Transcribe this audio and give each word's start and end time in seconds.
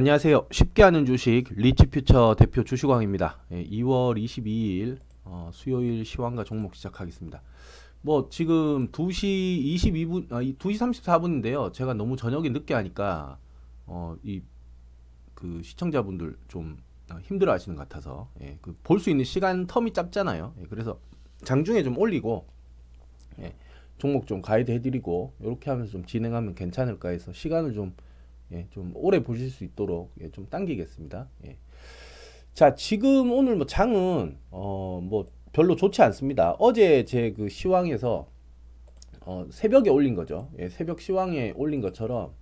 안녕하세요. 0.00 0.48
쉽게 0.50 0.82
하는 0.82 1.06
주식 1.06 1.44
리치퓨처 1.56 2.36
대표 2.38 2.62
주식왕입니다. 2.64 3.38
예, 3.52 3.64
2월 3.64 4.22
22일 4.22 4.98
어, 5.24 5.48
수요일 5.54 6.04
시황과 6.04 6.44
종목 6.44 6.74
시작하겠습니다. 6.74 7.40
뭐 8.02 8.28
지금 8.28 8.88
2시 8.88 9.64
22분, 9.74 10.30
아, 10.30 10.42
2시 10.42 11.02
34분인데요. 11.02 11.72
제가 11.72 11.94
너무 11.94 12.14
저녁에 12.18 12.50
늦게 12.50 12.74
하니까 12.74 13.38
어, 13.86 14.14
이 14.22 14.42
그 15.34 15.62
시청자분들 15.62 16.36
좀 16.48 16.76
어, 17.10 17.16
힘들어하시는 17.22 17.74
것 17.74 17.88
같아서 17.88 18.28
예, 18.42 18.58
그 18.60 18.76
볼 18.82 19.00
수 19.00 19.08
있는 19.08 19.24
시간 19.24 19.66
텀이 19.66 19.94
짧잖아요. 19.94 20.56
예, 20.60 20.66
그래서 20.68 21.00
장중에 21.42 21.82
좀 21.82 21.96
올리고 21.96 22.46
예, 23.38 23.54
종목 23.96 24.26
좀 24.26 24.42
가이드 24.42 24.70
해드리고 24.72 25.32
이렇게 25.40 25.70
하면서 25.70 25.90
좀 25.90 26.04
진행하면 26.04 26.54
괜찮을까 26.54 27.08
해서 27.08 27.32
시간을 27.32 27.72
좀 27.72 27.94
예, 28.52 28.66
좀 28.70 28.92
오래 28.94 29.22
보실 29.22 29.50
수 29.50 29.64
있도록 29.64 30.12
예, 30.20 30.30
좀 30.30 30.46
당기겠습니다. 30.48 31.28
예. 31.46 31.56
자, 32.54 32.74
지금 32.74 33.32
오늘 33.32 33.56
뭐 33.56 33.66
장은 33.66 34.38
어, 34.50 35.00
뭐 35.02 35.30
별로 35.52 35.76
좋지 35.76 36.02
않습니다. 36.02 36.52
어제 36.58 37.04
제 37.04 37.32
그 37.32 37.48
시황에서 37.48 38.28
어, 39.22 39.46
새벽에 39.50 39.90
올린 39.90 40.14
거죠. 40.14 40.50
예, 40.58 40.68
새벽 40.68 41.00
시황에 41.00 41.52
올린 41.56 41.80
것처럼 41.80 42.32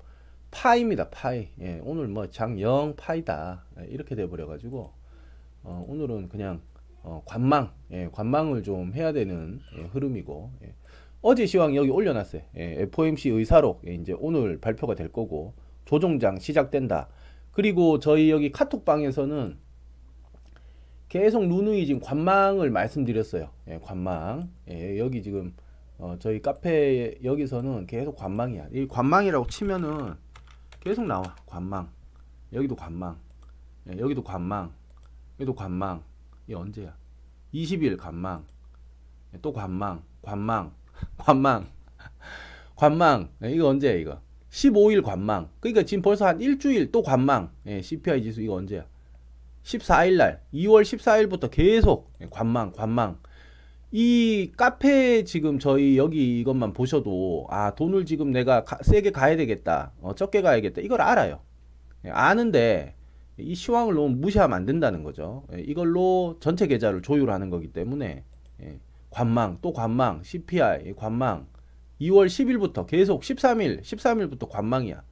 파입니다. 0.51 1.09
파이. 1.11 1.49
예, 1.61 1.81
오늘 1.85 2.09
뭐 2.09 2.27
장 2.31 2.61
0 2.61 2.95
파이다. 2.97 3.65
예, 3.81 3.87
이렇게 3.87 4.15
돼 4.15 4.29
버려 4.29 4.47
가지고 4.47 4.93
어, 5.63 5.85
오늘은 5.89 6.29
그냥 6.29 6.61
어, 7.03 7.23
관망, 7.25 7.73
예, 7.93 8.09
관망을 8.13 8.63
좀 8.63 8.93
해야 8.95 9.13
되는 9.13 9.61
예, 9.79 9.83
흐름이고 9.85 10.51
예. 10.65 10.75
어제 11.23 11.47
시황 11.47 11.75
여기 11.75 11.89
올려놨어요. 11.91 12.43
예, 12.57 12.63
FOMC 12.83 13.31
의사록 13.31 13.83
예, 13.87 13.95
이제 13.95 14.15
오늘 14.19 14.61
발표가 14.61 14.95
될 14.95 15.11
거고 15.11 15.55
조종장 15.85 16.39
시작된다. 16.39 17.09
그리고 17.53 17.99
저희 17.99 18.31
여기 18.31 18.51
카톡방에서는 18.51 19.59
계속 21.09 21.47
누누이 21.47 21.87
지금 21.87 22.01
관망을 22.01 22.71
말씀드렸어요. 22.71 23.51
예, 23.69 23.79
관망. 23.79 24.51
예, 24.69 24.99
여기 24.99 25.23
지금 25.23 25.55
어, 25.99 26.17
저희 26.19 26.43
카페 26.43 27.17
여기서는 27.23 27.87
계속 27.87 28.17
관망이야. 28.17 28.69
이 28.73 28.89
관망이라고 28.89 29.47
치면은 29.47 30.15
계속 30.81 31.07
나와. 31.07 31.37
관망. 31.47 31.89
여기도 32.53 32.75
관망. 32.75 33.17
예, 33.89 33.99
여기도 33.99 34.25
관망. 34.25 34.73
여기도 35.39 35.55
관망. 35.55 36.03
이 36.49 36.55
언제야? 36.55 36.97
20일 37.55 37.97
관망. 37.97 38.45
예, 39.35 39.39
또 39.41 39.53
관망. 39.53 40.03
관망. 40.23 40.73
관망. 41.17 41.67
관망. 42.75 43.31
예, 43.45 43.53
이거 43.53 43.69
언제야 43.69 43.93
이거? 43.93 44.21
15일 44.55 45.03
관망. 45.03 45.49
그러니까 45.59 45.83
지금 45.83 46.01
벌써 46.01 46.27
한 46.27 46.41
일주일 46.41 46.93
또 46.93 47.03
관망. 47.03 47.51
예, 47.67 47.83
CPI 47.83 48.23
지수 48.23 48.41
이거 48.41 48.55
언제야? 48.55 48.87
14일 49.65 50.17
날, 50.17 50.41
2월 50.53 50.83
14일부터 50.83 51.51
계속 51.51 52.13
예, 52.21 52.27
관망, 52.31 52.71
관망. 52.71 53.19
이 53.91 54.53
카페 54.57 55.25
지금 55.25 55.59
저희 55.59 55.99
여기 55.99 56.41
이것만 56.41 56.73
보셔도 56.73 57.47
아 57.51 57.75
돈을 57.75 58.07
지금 58.07 58.31
내가 58.31 58.65
가, 58.65 58.79
세게 58.81 59.11
가야 59.11 59.37
되겠다, 59.37 59.93
어, 60.01 60.15
적게 60.15 60.41
가야겠다 60.41 60.83
이걸 60.83 61.01
알아요. 61.01 61.41
예, 62.05 62.11
아는데 62.11 62.95
이 63.39 63.57
시황을 63.57 63.95
너무 63.95 64.11
무시하면 64.11 64.57
안 64.57 64.67
된다는 64.67 65.03
거죠. 65.03 65.45
예, 65.53 65.61
이걸로 65.63 66.37
전체 66.39 66.69
계좌를 66.69 67.03
조율하는 67.03 67.51
거기 67.51 67.73
때문에 67.73 68.23
예, 68.63 68.79
관망 69.11 69.59
또 69.63 69.73
관망, 69.73 70.23
CPI 70.23 70.93
관망 70.95 71.49
2월 72.01 72.27
10일부터 72.27 72.87
계속 72.87 73.23
13일, 73.23 73.83
13일부터 73.83 74.49
관망이야. 74.49 75.03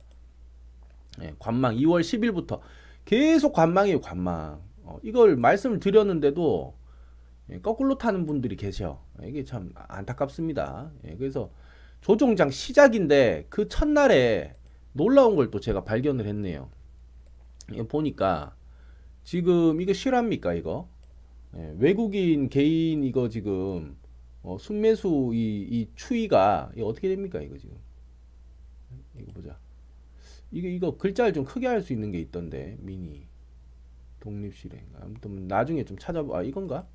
예, 1.23 1.35
관망 1.39 1.77
2월 1.77 2.01
10일부터 2.01 2.61
계속 3.05 3.53
관망이에요, 3.53 4.01
관망. 4.01 4.61
어, 4.85 4.99
이걸 5.03 5.37
말씀을 5.37 5.79
드렸는데도 5.81 6.75
예, 7.51 7.61
거꾸로 7.61 7.99
타는 7.99 8.27
분들이 8.27 8.57
계셔. 8.57 9.03
이게 9.25 9.45
참 9.45 9.73
안타깝습니다. 9.75 10.91
예, 11.07 11.17
그래서 11.17 11.51
조종장 12.01 12.51
시작인데 12.51 13.47
그 13.49 13.69
첫날에 13.69 14.57
놀라운 14.93 15.37
걸 15.37 15.51
또 15.51 15.61
제가 15.61 15.85
발견을 15.85 16.27
했네요. 16.27 16.69
예, 17.75 17.83
보니까 17.87 18.55
지금 19.25 19.81
이거 19.81 19.93
실합니까 19.93 20.53
이거? 20.55 20.89
예, 21.57 21.75
외국인 21.79 22.49
개인 22.49 23.05
이거 23.05 23.29
지금 23.29 23.97
어, 24.43 24.59
순매수 24.59 25.31
이, 25.35 25.67
이 25.71 25.89
추이가 25.95 26.71
이거 26.77 26.87
어떻게 26.87 27.09
됩니까 27.09 27.41
이거 27.41 27.57
지금? 27.59 27.77
이거 29.19 29.33
보자. 29.33 29.59
이거 30.51 30.69
이거 30.69 30.97
글자를 30.97 31.33
좀 31.33 31.45
크게 31.45 31.67
할 31.67 31.83
수 31.83 31.93
있는 31.93 32.11
게 32.13 32.19
있던데 32.21 32.77
미니. 32.81 33.27
독립실행 34.21 34.85
아무튼 35.01 35.49
나중에 35.49 35.85
좀 35.85 35.99
찾아봐 35.99 36.39
아 36.39 36.43
이건가? 36.43 36.87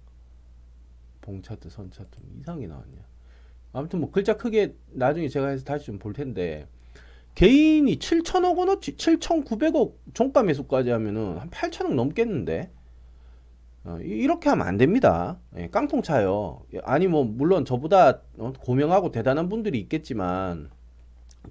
봉 1.21 1.41
차트 1.41 1.69
선 1.69 1.91
차트 1.91 2.19
이상하게 2.39 2.67
나왔냐. 2.67 3.05
아무튼 3.73 3.99
뭐 3.99 4.11
글자 4.11 4.37
크게 4.37 4.75
나중에 4.91 5.27
제가 5.27 5.47
해서 5.49 5.63
다시 5.65 5.85
좀 5.87 5.99
볼 5.99 6.13
텐데 6.13 6.67
개인이 7.35 7.93
7천억 7.99 8.57
원어치 8.57 8.95
7,900억 8.95 9.93
종가 10.13 10.41
매수까지 10.43 10.89
하면은 10.89 11.37
한 11.37 11.49
8천억 11.49 11.93
넘겠는데 11.93 12.71
어, 13.83 13.97
이렇게 14.01 14.49
하면 14.49 14.67
안 14.67 14.77
됩니다. 14.77 15.39
예, 15.55 15.67
깡통 15.67 16.01
차요. 16.01 16.63
아니 16.83 17.07
뭐 17.07 17.23
물론 17.23 17.65
저보다 17.65 18.21
어, 18.37 18.53
고명하고 18.59 19.11
대단한 19.11 19.49
분들이 19.49 19.79
있겠지만 19.79 20.69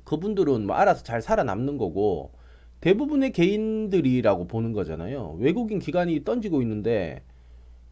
그분들은 0.05 0.67
뭐 0.67 0.77
알아서 0.77 1.03
잘 1.03 1.23
살아남는 1.23 1.79
거고 1.79 2.33
대부분의 2.81 3.33
개인들이라고 3.33 4.47
보는 4.47 4.73
거잖아요. 4.73 5.37
외국인 5.41 5.79
기관이 5.79 6.25
던지고 6.25 6.61
있는데 6.63 7.23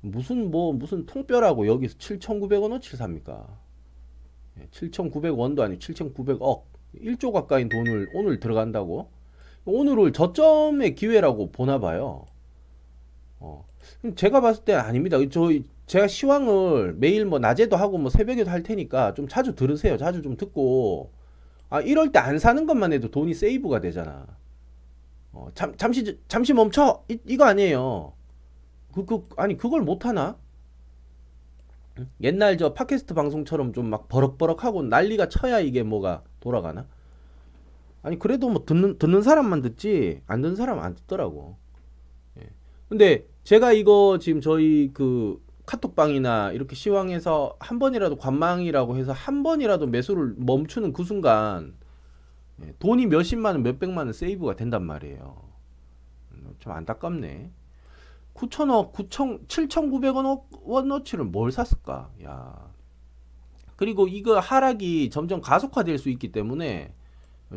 무슨 0.00 0.50
뭐 0.50 0.72
무슨 0.72 1.06
통뼈라고 1.06 1.66
여기서 1.66 1.96
7,900원어치 1.96 2.96
삽니까? 2.96 3.58
7,900원도 4.70 5.60
아니고 5.60 5.80
7,900억 5.80 6.62
1조 7.02 7.32
가까이 7.32 7.68
돈을 7.68 8.10
오늘 8.14 8.38
들어간다고? 8.38 9.10
오늘을 9.64 10.12
저점의 10.12 10.94
기회라고 10.94 11.50
보나 11.50 11.78
봐요. 11.78 12.26
어. 13.40 13.64
제가 14.16 14.40
봤을 14.40 14.64
때 14.64 14.74
아닙니다. 14.74 15.16
저 15.30 15.50
제가 15.86 16.06
시황을 16.08 16.94
매일 16.94 17.24
뭐 17.26 17.38
낮에도 17.38 17.76
하고 17.76 17.98
뭐 17.98 18.10
새벽에도 18.10 18.50
할 18.50 18.62
테니까 18.62 19.14
좀 19.14 19.28
자주 19.28 19.54
들으세요. 19.54 19.96
자주 19.98 20.22
좀 20.22 20.36
듣고 20.36 21.12
아 21.70 21.80
이럴 21.80 22.12
때 22.12 22.18
안 22.18 22.38
사는 22.38 22.66
것만 22.66 22.92
해도 22.92 23.10
돈이 23.10 23.34
세이브가 23.34 23.80
되잖아. 23.80 24.26
어, 25.32 25.48
잠, 25.54 25.76
잠시 25.76 26.18
잠시 26.28 26.52
멈춰 26.52 27.04
이, 27.08 27.18
이거 27.26 27.44
아니에요. 27.44 28.12
그, 28.94 29.04
그 29.06 29.28
아니 29.36 29.56
그걸 29.56 29.82
못 29.82 30.06
하나? 30.06 30.38
옛날 32.22 32.56
저 32.58 32.74
팟캐스트 32.74 33.14
방송처럼 33.14 33.72
좀 33.72 33.88
막 33.90 34.08
버럭버럭하고 34.08 34.82
난리가 34.82 35.28
쳐야 35.28 35.60
이게 35.60 35.82
뭐가 35.82 36.22
돌아가나? 36.40 36.86
아니 38.02 38.18
그래도 38.18 38.48
뭐 38.50 38.64
듣는 38.66 38.98
듣는 38.98 39.22
사람만 39.22 39.62
듣지 39.62 40.22
안 40.26 40.40
듣는 40.42 40.56
사람 40.56 40.78
안 40.80 40.94
듣더라고. 40.94 41.56
예. 42.84 42.88
근데 42.88 43.26
제가 43.44 43.72
이거 43.72 44.18
지금 44.20 44.40
저희 44.40 44.90
그 44.92 45.42
카톡방이나 45.66 46.52
이렇게 46.52 46.74
시황에서 46.74 47.56
한 47.58 47.78
번이라도 47.78 48.16
관망이라고 48.16 48.96
해서 48.96 49.12
한 49.12 49.42
번이라도 49.42 49.86
매수를 49.86 50.34
멈추는 50.36 50.92
그 50.92 51.04
순간 51.04 51.74
예, 52.62 52.72
돈이 52.78 53.06
몇십만 53.06 53.54
원, 53.54 53.62
몇백만 53.62 54.06
원 54.06 54.12
세이브가 54.12 54.56
된단 54.56 54.84
말이에요. 54.84 55.42
음, 56.32 56.54
좀 56.60 56.72
안타깝네. 56.72 57.50
9천억, 58.34 58.92
9천, 58.92 59.46
7,900원 59.46 60.42
원어치를 60.62 61.24
뭘 61.24 61.52
샀을까? 61.52 62.10
야. 62.24 62.72
그리고 63.76 64.06
이거 64.06 64.38
하락이 64.38 65.10
점점 65.10 65.40
가속화될 65.40 65.98
수 65.98 66.08
있기 66.10 66.32
때문에 66.32 66.92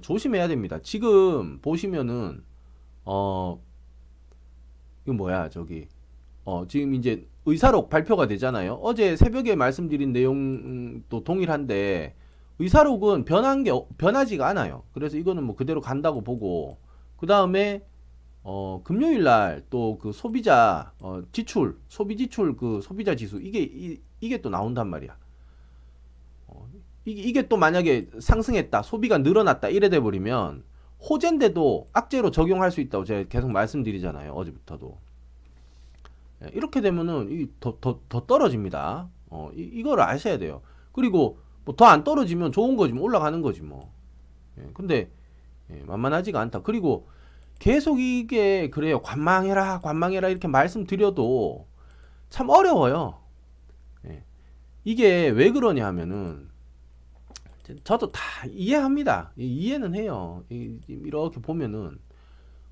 조심해야 0.02 0.48
됩니다. 0.48 0.80
지금 0.82 1.60
보시면은 1.62 2.44
어 3.06 3.62
이거 5.08 5.14
뭐야 5.14 5.50
저기 5.50 5.88
어 6.44 6.68
지금 6.68 6.94
이제 6.94 7.28
의사록 7.46 7.90
발표가 7.90 8.28
되잖아요. 8.28 8.74
어제 8.82 9.16
새벽에 9.16 9.56
말씀드린 9.56 10.12
내용도 10.12 11.24
동일한데 11.24 12.16
의사록은 12.60 13.24
변한 13.26 13.64
게 13.64 13.72
변하지가 13.98 14.48
않아요. 14.50 14.84
그래서 14.94 15.18
이거는 15.18 15.44
뭐 15.44 15.56
그대로 15.56 15.80
간다고 15.80 16.22
보고 16.24 16.78
그 17.18 17.26
다음에 17.26 17.86
어 18.44 18.82
금요일 18.84 19.24
날 19.24 19.64
또 19.70 19.98
그 19.98 20.12
소비자 20.12 20.92
어 21.00 21.22
지출 21.32 21.78
소비 21.88 22.18
지출 22.18 22.58
그 22.58 22.82
소비자 22.82 23.16
지수 23.16 23.40
이게 23.42 23.62
이, 23.64 24.00
이게 24.20 24.42
또 24.42 24.50
나온단 24.50 24.90
말이야. 24.90 25.18
어, 26.48 26.68
이게, 27.06 27.22
이게 27.22 27.48
또 27.48 27.58
만약에 27.58 28.10
상승했다 28.20 28.82
소비가 28.84 29.18
늘어났다 29.18 29.70
이래 29.70 29.90
돼 29.90 30.00
버리면 30.00 30.64
호재인데도 31.02 31.90
악재로 31.94 32.32
적용할 32.32 32.72
수 32.72 32.82
있다고 32.82 33.04
제가 33.06 33.30
계속 33.30 33.52
말씀드리잖아요. 33.52 34.34
어제부터도. 34.34 34.98
예, 36.44 36.50
이렇게 36.54 36.82
되면은 36.82 37.52
더, 37.60 37.78
더, 37.80 38.00
더 38.10 38.26
떨어집니다. 38.26 39.10
어, 39.30 39.52
이, 39.56 39.62
이걸 39.74 40.00
아셔야 40.02 40.38
돼요. 40.38 40.62
그리고 40.92 41.40
뭐 41.66 41.76
더 41.76 41.86
안 41.86 42.04
떨어지면 42.04 42.52
좋은 42.52 42.76
거지, 42.78 42.94
뭐 42.94 43.04
올라가는 43.04 43.42
거지 43.42 43.62
뭐. 43.62 43.92
예, 44.60 44.68
근데 44.74 45.12
예, 45.72 45.84
만만하지가 45.86 46.40
않다. 46.40 46.62
그리고 46.62 47.08
계속 47.60 48.00
이게 48.00 48.70
그래요. 48.70 49.02
관망해라, 49.02 49.80
관망해라 49.82 50.30
이렇게 50.30 50.48
말씀드려도 50.48 51.68
참 52.30 52.50
어려워요. 52.50 53.20
예. 54.08 54.24
이게 54.84 55.28
왜 55.30 55.52
그러냐 55.52 55.86
하면은 55.88 56.50
저도 57.84 58.12
다 58.12 58.22
이해합니다. 58.48 59.34
이해는 59.38 59.96
해요. 59.96 60.44
이렇게 60.50 61.42
보면은 61.42 62.00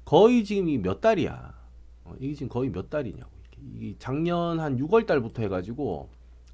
거의 0.06 0.44
지금 0.44 0.70
이 0.70 0.78
몇 0.78 1.02
달이야. 1.02 1.54
어, 2.06 2.14
이게 2.20 2.34
지금 2.34 2.50
거의 2.50 2.70
몇 2.72 2.90
달이냐고. 2.90 3.32
이게 3.76 3.96
작년 4.00 4.60
한 4.60 4.78
6월 4.78 5.06
달부터 5.08 5.42
해가지고 5.44 6.10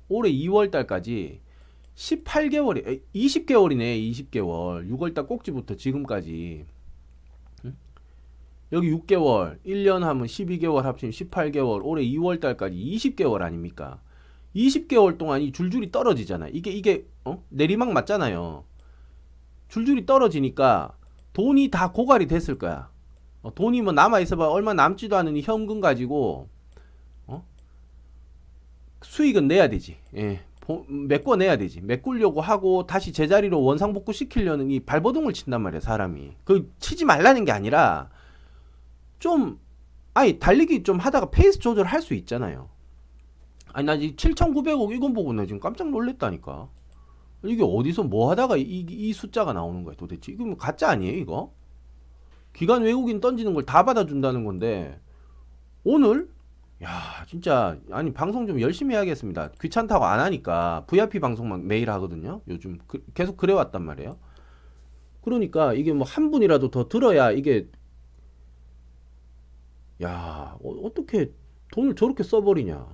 올해 0.08 0.32
2월 0.32 0.72
달까지 0.72 1.42
18개월이 1.96 3.02
20개월이네 3.14 4.12
20개월 4.12 4.90
6월 4.90 5.14
달 5.14 5.28
꼭지부터 5.28 5.76
지금까지 5.76 6.66
여기 8.72 8.90
6개월 8.92 9.60
1년 9.66 10.00
하면 10.00 10.26
12개월 10.26 10.84
합치면 10.84 11.12
18개월 11.12 11.82
올해 11.84 12.04
2월 12.06 12.40
달까지 12.40 12.76
20개월 12.78 13.42
아닙니까 13.42 14.02
20개월 14.56 15.18
동안 15.18 15.42
이 15.42 15.52
줄줄이 15.52 15.92
떨어지잖아 15.92 16.48
이게 16.50 16.72
이게 16.72 17.06
어? 17.26 17.44
내리막 17.50 17.92
맞잖아요. 17.92 18.64
줄줄이 19.70 20.06
떨어지니까 20.06 20.94
돈이 21.34 21.70
다 21.70 21.92
고갈이 21.92 22.28
됐을 22.28 22.58
거야. 22.58 22.90
어, 23.42 23.54
돈이 23.54 23.82
뭐 23.82 23.94
남아 23.94 24.20
있어봐. 24.20 24.50
얼마 24.50 24.74
남지도 24.74 25.16
않은 25.18 25.38
이 25.38 25.42
현금 25.42 25.80
가지고 25.80 26.50
어? 27.28 27.46
수익은 29.02 29.48
내야 29.48 29.70
되지. 29.70 29.98
예. 30.16 30.42
메꿔내야 30.88 31.58
되지. 31.58 31.82
메꾸려고 31.82 32.40
하고 32.40 32.86
다시 32.86 33.12
제자리로 33.12 33.62
원상복구 33.62 34.14
시키려는 34.14 34.72
이 34.72 34.80
발버둥을 34.80 35.34
친단 35.34 35.62
말이야 35.62 35.82
사람이. 35.82 36.32
그 36.44 36.72
치지 36.80 37.04
말라는 37.06 37.44
게 37.46 37.52
아니라 37.52 38.10
좀 39.20 39.60
아니 40.14 40.40
달리기 40.40 40.84
좀 40.84 41.00
하다가 41.00 41.30
페이스 41.30 41.60
조절할 41.60 42.02
수 42.02 42.14
있잖아요 42.16 42.70
아니 43.74 43.86
나 43.86 43.98
지금 43.98 44.16
7,900억 44.16 44.96
이건 44.96 45.14
보고 45.14 45.34
나 45.34 45.46
지금 45.46 45.60
깜짝 45.60 45.90
놀랐다니까. 45.90 46.70
이게 47.44 47.64
어디서 47.64 48.04
뭐 48.04 48.30
하다가 48.32 48.58
이, 48.58 48.64
이 48.90 49.14
숫자가 49.14 49.54
나오는 49.54 49.84
거야 49.84 49.96
도대체? 49.96 50.32
이거 50.32 50.46
뭐 50.46 50.58
가짜 50.58 50.90
아니에요 50.90 51.18
이거? 51.18 51.54
기관 52.54 52.84
외국인 52.84 53.20
던지는 53.22 53.54
걸 53.54 53.66
다 53.66 53.84
받아준다는 53.86 54.44
건데 54.46 55.00
오늘? 55.84 56.30
야 56.84 57.26
진짜. 57.28 57.80
아니 57.92 58.14
방송 58.14 58.48
좀 58.48 58.62
열심히 58.62 58.96
해야겠습니다. 58.96 59.52
귀찮다고 59.62 60.06
안 60.06 60.20
하니까 60.20 60.86
VIP 60.88 61.20
방송만 61.20 61.68
매일 61.68 61.90
하거든요 61.92 62.42
요즘. 62.48 62.78
그, 62.88 63.04
계속 63.14 63.38
그래 63.38 63.54
왔단 63.54 63.84
말이에요. 63.84 64.18
그러니까 65.22 65.74
이게 65.74 65.94
뭐 65.94 66.06
한 66.08 66.32
분이라도 66.32 66.72
더 66.72 66.88
들어야 66.90 67.32
이게 67.32 67.70
야 70.04 70.58
어, 70.64 70.94
떻게 70.94 71.32
돈을 71.72 71.96
저렇게 71.96 72.24
써버리냐 72.24 72.88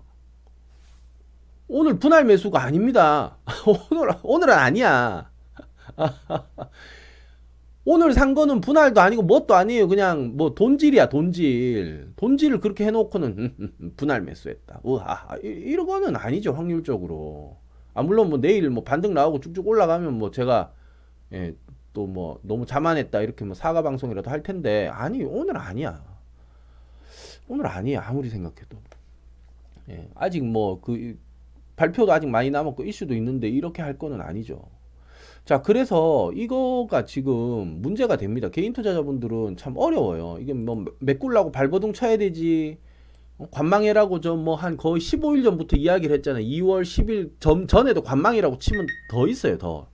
오늘 1.68 2.00
분할 2.00 2.26
매수가 2.26 2.62
아닙니다 2.62 3.38
오늘 3.92 4.10
오늘은 4.24 4.54
아니야 4.54 5.30
오늘 7.90 8.12
산 8.12 8.34
거는 8.34 8.60
분할도 8.60 9.00
아니고 9.00 9.22
뭣도 9.22 9.56
아니에요. 9.56 9.88
그냥 9.88 10.34
뭐 10.36 10.54
돈질이야, 10.54 11.08
돈질. 11.08 12.12
돈질을 12.18 12.60
그렇게 12.60 12.86
해놓고는 12.86 13.94
분할 13.96 14.22
매수했다. 14.24 14.82
우하, 14.84 15.38
이런 15.42 15.88
거는 15.88 16.18
아니죠, 16.18 16.52
확률적으로. 16.52 17.56
아, 17.94 18.04
물론 18.04 18.30
뭐 18.30 18.42
내일 18.42 18.70
뭐 18.70 18.84
반등 18.84 19.14
나오고 19.14 19.40
쭉쭉 19.40 19.66
올라가면 19.66 20.18
뭐 20.20 20.32
제가 20.32 20.74
예, 21.32 21.56
또 21.94 22.06
뭐 22.08 22.42
너무 22.44 22.66
자만했다 22.66 23.22
이렇게 23.22 23.46
뭐 23.46 23.56
사과 23.56 23.82
방송이라도 23.82 24.30
할 24.30 24.44
텐데 24.44 24.90
아니 24.90 25.24
오늘 25.24 25.56
아니야. 25.58 26.04
오늘 27.48 27.68
아니야 27.68 28.04
아무리 28.06 28.30
생각해도. 28.30 28.78
예, 29.92 30.10
아직 30.14 30.44
뭐 30.44 30.82
그 30.82 31.18
발표도 31.78 32.12
아직 32.12 32.28
많이 32.28 32.50
남았고 32.52 32.84
이슈도 32.84 33.16
있는데 33.16 33.48
이렇게 33.48 33.82
할 33.82 33.98
거는 33.98 34.20
아니죠. 34.22 34.62
자, 35.46 35.62
그래서 35.62 36.32
이거가 36.34 37.06
지금 37.06 37.82
문제가 37.82 38.18
됩니다. 38.18 38.50
개인 38.50 38.74
투자자분들은 38.74 39.56
참 39.58 39.76
어려워요. 39.78 40.38
이게 40.42 40.54
뭐 40.54 40.84
메꿀라고 41.00 41.52
발버둥 41.54 41.94
쳐야 41.94 42.18
되지. 42.18 42.80
어, 43.38 43.48
관망해라고 43.52 44.20
저 44.22 44.36
뭐 44.36 44.56
한 44.56 44.78
거의 44.78 45.00
15일 45.00 45.44
전부터 45.44 45.78
이야기를 45.78 46.16
했잖아요. 46.18 46.44
2월 46.44 46.82
10일 46.84 47.32
전, 47.40 47.68
전에도 47.68 48.02
관망이라고 48.04 48.58
치면 48.60 48.88
더 49.12 49.28
있어요, 49.28 49.58
더. 49.58 49.88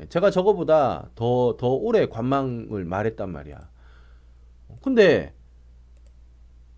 예, 0.00 0.06
제가 0.08 0.30
저거보다 0.30 1.10
더, 1.14 1.56
더 1.58 1.68
오래 1.68 2.06
관망을 2.06 2.84
말했단 2.84 3.30
말이야. 3.30 3.70
근데, 4.82 5.32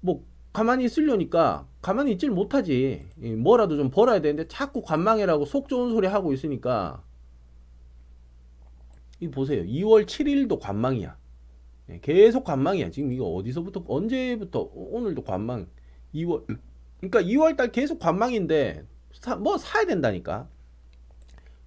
뭐, 0.01 0.23
가만히 0.57 0.87
있으려니까, 0.87 1.67
가만히 1.83 2.13
있질 2.13 2.31
못하지. 2.31 3.05
뭐라도 3.37 3.77
좀 3.77 3.91
벌어야 3.91 4.23
되는데, 4.23 4.49
자꾸 4.49 4.81
관망해라고 4.81 5.45
속 5.45 5.69
좋은 5.69 5.91
소리 5.91 6.07
하고 6.07 6.33
있으니까, 6.33 7.03
이 9.21 9.29
보세요. 9.29 9.63
2월 9.65 10.07
7일도 10.07 10.59
관망이야. 10.59 11.15
예, 11.91 12.01
계속 12.01 12.45
관망이야. 12.45 12.91
지금 12.91 13.13
이거 13.13 13.27
어디서부터 13.27 13.85
언제부터 13.87 14.71
오늘도 14.73 15.25
관망. 15.25 15.67
2월 16.15 16.47
그러니까 17.01 17.21
2월 17.21 17.59
달 17.59 17.71
계속 17.71 17.99
관망인데 17.99 18.83
사, 19.13 19.37
뭐 19.37 19.59
사야 19.59 19.85
된다니까. 19.85 20.49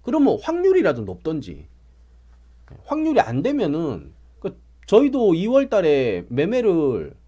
그러면 0.02 0.36
확률이라도 0.42 1.02
높던지. 1.02 1.68
예, 2.72 2.76
확률이 2.86 3.20
안 3.20 3.42
되면은 3.42 4.12
그 4.40 4.60
저희도 4.86 5.32
2월 5.32 5.70
달에 5.70 6.26
매매를 6.28 7.19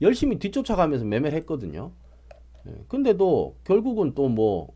열심히 0.00 0.38
뒤쫓아가면서 0.38 1.04
매매를 1.04 1.36
했거든요. 1.38 1.92
예, 2.66 2.84
근데도 2.88 3.56
결국은 3.64 4.14
또 4.14 4.28
뭐 4.28 4.74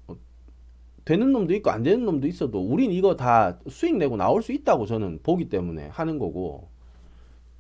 되는 1.09 1.33
놈도 1.33 1.55
있고 1.55 1.71
안 1.71 1.83
되는 1.83 2.05
놈도 2.05 2.27
있어도 2.27 2.61
우린 2.61 2.93
이거 2.93 3.17
다 3.17 3.59
수익 3.67 3.97
내고 3.97 4.19
나올 4.19 4.43
수 4.43 4.53
있다고 4.53 4.85
저는 4.85 5.21
보기 5.23 5.49
때문에 5.49 5.89
하는 5.89 6.19
거고 6.19 6.69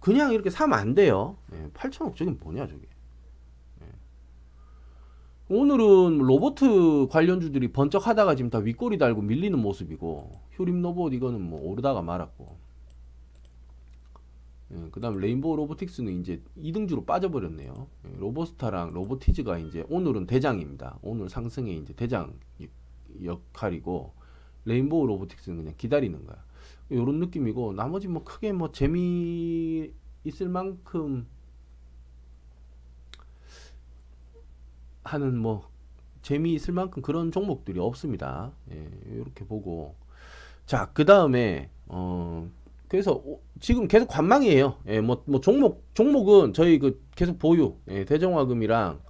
그냥 0.00 0.34
이렇게 0.34 0.50
사면 0.50 0.78
안 0.78 0.94
돼요. 0.94 1.38
예, 1.54 1.68
8천억 1.70 2.14
저긴 2.14 2.38
뭐냐 2.38 2.66
저게. 2.66 2.86
예. 3.80 3.86
오늘은 5.48 6.18
로보트 6.18 7.08
관련주들이 7.10 7.72
번쩍하다가 7.72 8.34
지금 8.34 8.50
다 8.50 8.58
윗꼬리 8.58 8.98
달고 8.98 9.22
밀리는 9.22 9.58
모습이고 9.58 10.30
휴림 10.52 10.82
로봇 10.82 11.14
이거는 11.14 11.40
뭐 11.40 11.62
오르다가 11.62 12.02
말았고 12.02 12.67
예, 14.72 14.88
그 14.90 15.00
다음 15.00 15.18
레인보우 15.18 15.56
로보틱스는 15.56 16.20
이제 16.20 16.42
2등주로 16.56 17.06
빠져버렸네요. 17.06 17.88
예, 18.06 18.16
로보스타랑 18.18 18.92
로보티즈가 18.92 19.58
이제 19.58 19.84
오늘은 19.88 20.26
대장입니다. 20.26 20.98
오늘 21.02 21.28
상승에 21.28 21.72
이제 21.72 21.94
대장 21.94 22.38
역할이고 23.22 24.12
레인보우 24.66 25.06
로보틱스는 25.06 25.58
그냥 25.58 25.74
기다리는 25.78 26.24
거야. 26.26 26.44
이런 26.90 27.18
느낌이고 27.18 27.72
나머지 27.72 28.08
뭐 28.08 28.24
크게 28.24 28.52
뭐 28.52 28.72
재미 28.72 29.90
있을 30.24 30.48
만큼 30.48 31.26
하는 35.04 35.38
뭐 35.38 35.70
재미 36.22 36.52
있을 36.54 36.74
만큼 36.74 37.02
그런 37.02 37.32
종목들이 37.32 37.80
없습니다. 37.80 38.52
예, 38.72 38.90
이렇게 39.06 39.44
보고 39.46 39.94
자 40.66 40.90
그 40.92 41.06
다음에 41.06 41.70
어 41.86 42.50
그래서 42.88 43.22
지금 43.60 43.86
계속 43.86 44.08
관망이에요. 44.08 44.78
예, 44.88 45.00
뭐, 45.00 45.22
뭐 45.26 45.40
종목 45.40 45.84
종목은 45.94 46.54
저희 46.54 46.78
그 46.78 47.00
계속 47.14 47.38
보유 47.38 47.76
예, 47.88 48.04
대정화금이랑 48.04 49.00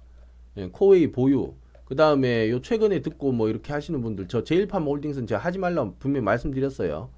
예, 0.57 0.67
코웨이 0.67 1.11
보유 1.11 1.55
그 1.85 1.95
다음에 1.95 2.49
요 2.49 2.61
최근에 2.61 3.01
듣고 3.01 3.31
뭐 3.31 3.49
이렇게 3.49 3.73
하시는 3.73 3.99
분들 4.01 4.27
저 4.27 4.43
제일팜 4.43 4.83
홀딩스는 4.83 5.27
제가 5.27 5.41
하지 5.41 5.57
말라 5.57 5.91
분명히 5.97 6.23
말씀드렸어요. 6.25 7.09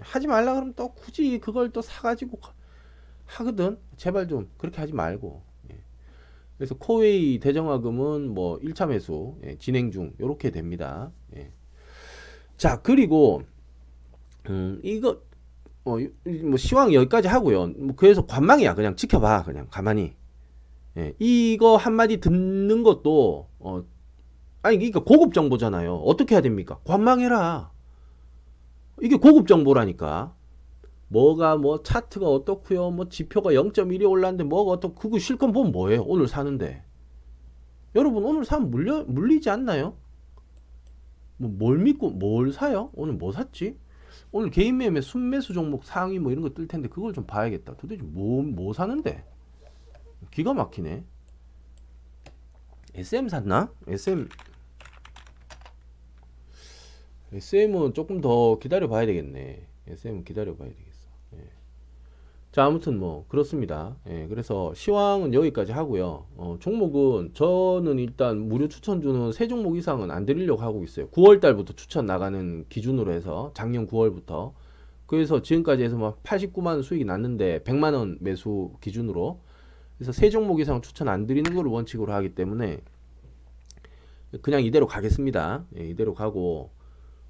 하지 0.00 0.26
말라 0.26 0.54
그러면 0.54 0.72
또 0.74 0.88
굳이 0.94 1.38
그걸 1.38 1.70
또 1.70 1.82
사가지고 1.82 2.40
하거든. 3.26 3.78
제발 3.96 4.26
좀 4.26 4.50
그렇게 4.56 4.80
하지 4.80 4.94
말고. 4.94 5.42
예. 5.70 5.78
그래서 6.56 6.74
코웨이 6.76 7.38
대정화금은 7.38 8.30
뭐 8.30 8.58
1차 8.60 8.88
매수 8.88 9.36
예, 9.44 9.56
진행 9.58 9.90
중 9.90 10.14
요렇게 10.18 10.50
됩니다. 10.50 11.12
예. 11.36 11.52
자 12.56 12.80
그리고 12.80 13.42
음, 14.48 14.80
이거 14.82 15.20
어, 15.84 15.96
뭐 16.44 16.56
시황 16.56 16.92
여기까지 16.92 17.28
하고요. 17.28 17.68
뭐 17.78 17.94
그래서 17.96 18.26
관망이야. 18.26 18.74
그냥 18.74 18.96
지켜봐. 18.96 19.44
그냥 19.44 19.66
가만히. 19.70 20.14
예, 20.96 21.14
이거 21.18 21.76
한마디 21.76 22.18
듣는 22.20 22.82
것도 22.82 23.48
어, 23.60 23.84
아니 24.62 24.76
그러니까 24.76 25.00
고급 25.04 25.32
정보잖아요. 25.32 25.94
어떻게 25.96 26.34
해야 26.34 26.42
됩니까? 26.42 26.78
관망해라. 26.84 27.70
이게 29.02 29.16
고급 29.16 29.46
정보라니까. 29.46 30.34
뭐가 31.08 31.56
뭐 31.56 31.82
차트가 31.82 32.26
어떻고요. 32.28 32.90
뭐 32.90 33.08
지표가 33.08 33.50
0.1이 33.50 34.08
올랐는데 34.08 34.44
뭐가 34.44 34.72
어떻고 34.72 34.94
그거 34.94 35.18
실컷 35.18 35.50
보면 35.50 35.72
뭐예요? 35.72 36.02
오늘 36.02 36.28
사는데. 36.28 36.84
여러분 37.96 38.24
오늘 38.24 38.44
사면 38.44 38.70
물려 38.70 39.04
물리지 39.04 39.50
않나요? 39.50 39.96
뭐 41.38 41.50
뭘 41.50 41.78
믿고 41.78 42.10
뭘 42.10 42.52
사요? 42.52 42.90
오늘 42.94 43.14
뭐 43.14 43.32
샀지? 43.32 43.76
오늘 44.32 44.50
개인 44.50 44.76
매매 44.78 45.00
순매수 45.00 45.52
종목 45.54 45.84
상위 45.84 46.18
뭐 46.18 46.30
이런 46.30 46.42
거 46.42 46.50
뜰 46.50 46.68
텐데 46.68 46.88
그걸 46.88 47.12
좀 47.12 47.26
봐야겠다. 47.26 47.76
도대체 47.76 48.02
뭐, 48.02 48.42
뭐 48.42 48.72
사는데? 48.72 49.24
기가 50.30 50.52
막히네. 50.54 51.04
SM 52.94 53.28
샀나? 53.28 53.72
SM 53.86 54.28
SM은 57.32 57.94
조금 57.94 58.20
더 58.20 58.58
기다려 58.58 58.88
봐야 58.88 59.06
되겠네. 59.06 59.66
SM은 59.86 60.24
기다려 60.24 60.56
봐야 60.56 60.68
되겠어. 60.68 61.08
예. 61.34 61.48
자, 62.60 62.66
아무튼 62.66 62.98
뭐 62.98 63.24
그렇습니다. 63.28 63.96
예, 64.06 64.26
그래서 64.28 64.74
시황은 64.74 65.32
여기까지 65.32 65.72
하고요. 65.72 66.26
어, 66.36 66.58
종목은 66.60 67.30
저는 67.32 67.98
일단 67.98 68.36
무료 68.36 68.68
추천 68.68 69.00
주는 69.00 69.32
세 69.32 69.48
종목 69.48 69.78
이상은 69.78 70.10
안 70.10 70.26
드리려고 70.26 70.60
하고 70.60 70.84
있어요. 70.84 71.08
9월 71.08 71.40
달부터 71.40 71.72
추천 71.72 72.04
나가는 72.04 72.66
기준으로 72.68 73.12
해서 73.12 73.50
작년 73.54 73.86
9월부터 73.86 74.52
그래서 75.06 75.40
지금까지 75.40 75.84
해서 75.84 75.96
막 75.96 76.22
89만 76.22 76.66
원 76.66 76.82
수익이 76.82 77.06
났는데 77.06 77.60
100만 77.60 77.94
원 77.94 78.18
매수 78.20 78.74
기준으로 78.82 79.40
그래서 79.96 80.12
세 80.12 80.28
종목 80.28 80.60
이상 80.60 80.82
추천 80.82 81.08
안 81.08 81.26
드리는 81.26 81.54
걸 81.54 81.66
원칙으로 81.66 82.12
하기 82.12 82.34
때문에 82.34 82.82
그냥 84.42 84.62
이대로 84.62 84.86
가겠습니다. 84.86 85.64
예, 85.78 85.84
이대로 85.84 86.12
가고 86.12 86.72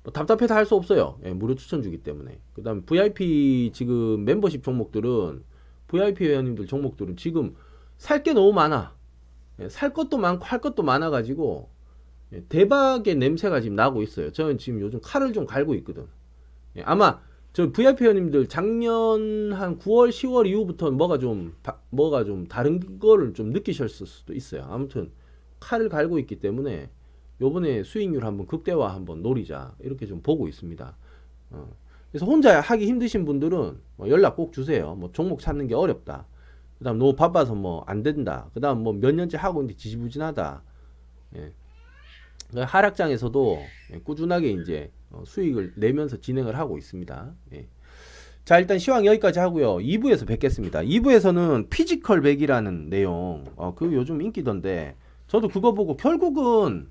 뭐 0.02 0.12
답답해서 0.12 0.54
할 0.54 0.64
수 0.64 0.74
없어요. 0.74 1.18
예, 1.24 1.32
무료 1.32 1.54
추천 1.54 1.82
주기 1.82 1.98
때문에. 1.98 2.40
그 2.54 2.62
다음 2.62 2.82
VIP 2.86 3.70
지금 3.74 4.24
멤버십 4.24 4.62
종목들은 4.62 5.44
VIP 5.88 6.24
회원님들 6.26 6.66
종목들은 6.66 7.16
지금 7.16 7.54
살 7.98 8.22
게 8.22 8.32
너무 8.32 8.52
많아. 8.52 8.94
예, 9.60 9.68
살 9.68 9.92
것도 9.92 10.16
많고 10.18 10.44
할 10.44 10.60
것도 10.60 10.82
많아가지고 10.82 11.68
예, 12.32 12.44
대박의 12.48 13.16
냄새가 13.16 13.60
지금 13.60 13.76
나고 13.76 14.02
있어요. 14.02 14.32
저는 14.32 14.58
지금 14.58 14.80
요즘 14.80 15.00
칼을 15.02 15.32
좀 15.32 15.46
갈고 15.46 15.74
있거든. 15.76 16.06
예, 16.76 16.82
아마 16.82 17.20
저 17.52 17.70
VIP 17.72 18.04
회원님들 18.04 18.46
작년 18.48 19.52
한 19.52 19.78
9월, 19.78 20.10
10월 20.10 20.46
이후부터 20.46 20.92
뭐가 20.92 21.18
좀 21.18 21.54
바, 21.62 21.80
뭐가 21.90 22.24
좀 22.24 22.46
다른 22.46 22.98
거를 23.00 23.34
좀 23.34 23.50
느끼셨을 23.50 24.06
수도 24.06 24.32
있어요. 24.34 24.66
아무튼 24.70 25.10
칼을 25.58 25.88
갈고 25.88 26.18
있기 26.20 26.36
때문에 26.40 26.88
요번에 27.40 27.82
수익률 27.82 28.24
한번 28.24 28.46
극대화 28.46 28.94
한번 28.94 29.22
노리자 29.22 29.74
이렇게 29.80 30.06
좀 30.06 30.20
보고 30.22 30.46
있습니다. 30.48 30.96
어. 31.50 31.68
그래서 32.10 32.26
혼자 32.26 32.60
하기 32.60 32.86
힘드신 32.86 33.24
분들은 33.24 33.78
뭐 33.96 34.08
연락 34.08 34.36
꼭 34.36 34.52
주세요. 34.52 34.94
뭐 34.94 35.10
종목 35.12 35.40
찾는 35.40 35.68
게 35.68 35.74
어렵다. 35.74 36.26
그다음 36.78 36.98
너무 36.98 37.14
바빠서 37.14 37.54
뭐 37.54 37.84
안 37.86 38.02
된다. 38.02 38.50
그다음 38.54 38.82
뭐 38.82 38.92
몇 38.94 39.14
년째 39.14 39.36
하고 39.38 39.60
있는데 39.62 39.76
지지부진하다. 39.78 40.62
예. 41.36 41.52
하락장에서도 42.64 43.62
꾸준하게 44.04 44.50
이제 44.50 44.90
어, 45.10 45.22
수익을 45.24 45.74
내면서 45.76 46.20
진행을 46.20 46.58
하고 46.58 46.78
있습니다. 46.78 47.32
예. 47.54 47.68
자 48.44 48.58
일단 48.58 48.78
시황 48.78 49.06
여기까지 49.06 49.38
하고요. 49.38 49.76
2부에서 49.76 50.26
뵙겠습니다. 50.26 50.80
2부에서는 50.80 51.70
피지컬 51.70 52.22
백이라는 52.22 52.90
내용 52.90 53.44
어, 53.56 53.74
그 53.74 53.92
요즘 53.92 54.20
인기던데 54.20 54.96
저도 55.28 55.48
그거 55.48 55.72
보고 55.74 55.96
결국은 55.96 56.88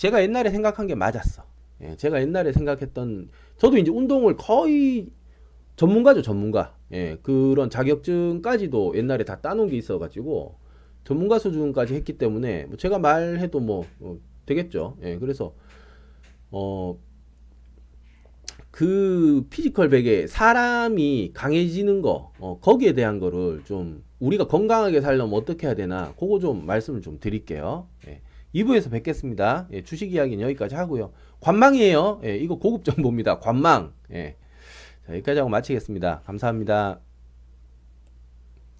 제가 0.00 0.22
옛날에 0.22 0.48
생각한 0.48 0.86
게 0.86 0.94
맞았어. 0.94 1.42
예, 1.82 1.94
제가 1.94 2.22
옛날에 2.22 2.52
생각했던 2.54 3.28
저도 3.58 3.76
이제 3.76 3.90
운동을 3.90 4.34
거의 4.38 5.10
전문가죠 5.76 6.22
전문가. 6.22 6.74
예, 6.90 7.18
그런 7.22 7.68
자격증까지도 7.68 8.96
옛날에 8.96 9.24
다 9.24 9.42
따놓은 9.42 9.68
게 9.68 9.76
있어가지고 9.76 10.56
전문가 11.04 11.38
수준까지 11.38 11.94
했기 11.94 12.16
때문에 12.16 12.64
뭐 12.64 12.78
제가 12.78 12.98
말해도 12.98 13.60
뭐 13.60 13.84
어, 14.00 14.16
되겠죠. 14.46 14.96
예, 15.02 15.18
그래서 15.18 15.54
어. 16.50 16.98
그 18.70 19.44
피지컬 19.50 19.90
백에 19.90 20.28
사람이 20.28 21.32
강해지는 21.34 22.00
거 22.00 22.32
어, 22.38 22.58
거기에 22.60 22.94
대한 22.94 23.18
거를 23.18 23.64
좀 23.64 24.02
우리가 24.18 24.46
건강하게 24.46 25.02
살려면 25.02 25.34
어떻게 25.34 25.66
해야 25.66 25.74
되나 25.74 26.14
그거 26.18 26.38
좀 26.38 26.64
말씀을 26.64 27.02
좀 27.02 27.20
드릴게요. 27.20 27.86
예. 28.08 28.22
2부에서 28.54 28.90
뵙겠습니다. 28.90 29.68
예, 29.72 29.82
주식 29.82 30.12
이야기는 30.12 30.42
여기까지 30.44 30.74
하고요. 30.74 31.12
관망이에요. 31.40 32.20
예, 32.24 32.36
이거 32.36 32.56
고급 32.56 32.84
정보입니다. 32.84 33.38
관망. 33.38 33.92
예. 34.12 34.36
자, 35.06 35.12
여기까지 35.14 35.38
하고 35.38 35.50
마치겠습니다. 35.50 36.22
감사합니다. 36.24 37.00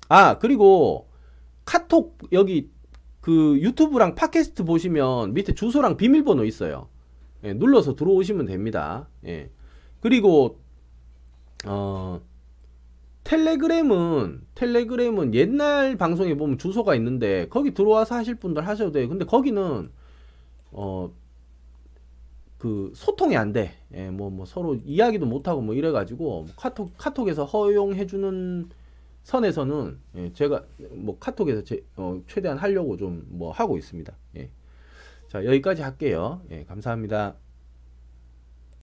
아, 0.09 0.39
그리고 0.39 1.09
카톡 1.65 2.19
여기 2.33 2.71
그 3.21 3.59
유튜브랑 3.61 4.15
팟캐스트 4.15 4.65
보시면 4.65 5.35
밑에 5.35 5.55
주소랑 5.55 5.97
비밀번호 5.97 6.45
있어요. 6.45 6.89
예, 7.45 7.53
눌러서 7.53 7.95
들어오시면 7.95 8.47
됩니다. 8.47 9.09
예. 9.25 9.51
그리고 10.01 10.61
어 11.67 12.21
텔레그램은 13.31 14.43
텔레그램은 14.57 15.35
옛날 15.35 15.97
방송에 15.97 16.35
보면 16.37 16.59
주소가 16.59 16.97
있는데 16.97 17.47
거기 17.49 17.73
들어와서 17.75 18.17
하실 18.17 18.35
분들 18.35 18.67
하셔도 18.67 18.93
돼요. 18.93 19.09
근데 19.09 19.25
거기는 19.25 19.91
어 20.73 21.11
그 22.59 22.93
소통이 22.95 23.37
안 23.37 23.53
돼. 23.55 23.73
예, 23.95 24.11
뭐, 24.11 24.29
뭐 24.31 24.45
서로 24.45 24.75
이야기도 24.85 25.25
못 25.25 25.49
하고 25.49 25.63
뭐 25.63 25.75
이래 25.75 25.91
가지고 25.91 26.47
카톡 26.57 26.93
카톡에서 26.99 27.47
허용해 27.47 28.07
주는 28.07 28.69
선에서는 29.23 29.99
예, 30.17 30.33
제가 30.35 30.65
뭐 30.91 31.19
카톡에서 31.19 31.65
제, 31.65 31.83
어, 31.97 32.21
최대한 32.27 32.59
하려고 32.59 32.97
좀 32.99 33.25
뭐 33.31 33.51
하고 33.51 33.79
있습니다. 33.79 34.13
예. 34.37 34.51
자 35.29 35.45
여기까지 35.45 35.81
할게요. 35.83 36.43
예, 36.51 36.65
감사합니다. 36.65 37.37